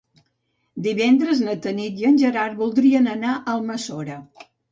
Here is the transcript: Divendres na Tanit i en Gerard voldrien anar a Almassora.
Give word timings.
Divendres 0.87 1.43
na 1.49 1.53
Tanit 1.65 2.01
i 2.03 2.09
en 2.11 2.17
Gerard 2.23 2.57
voldrien 2.63 3.13
anar 3.13 3.31
a 3.35 3.55
Almassora. 3.57 4.19